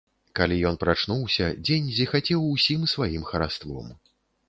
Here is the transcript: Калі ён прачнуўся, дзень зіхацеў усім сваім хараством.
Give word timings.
Калі 0.37 0.55
ён 0.69 0.79
прачнуўся, 0.83 1.51
дзень 1.69 1.93
зіхацеў 1.99 2.49
усім 2.57 2.91
сваім 2.97 3.23
хараством. 3.33 3.97